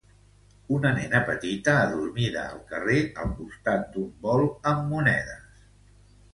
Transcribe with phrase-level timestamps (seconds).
[0.77, 5.65] Una nena petita adormida al carrer al costat d'un bol amb monedes.